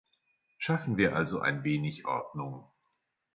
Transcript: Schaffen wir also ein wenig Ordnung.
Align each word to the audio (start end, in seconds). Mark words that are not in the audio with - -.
Schaffen 0.57 0.97
wir 0.97 1.15
also 1.15 1.41
ein 1.41 1.63
wenig 1.63 2.05
Ordnung. 2.07 2.67